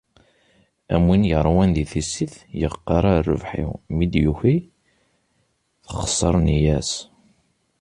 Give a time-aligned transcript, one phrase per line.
[0.93, 4.57] Am win yeṛwan di tissit yeqqar a rrebḥ-iw, mi d-yuki
[5.85, 6.91] texṣer nniya-s.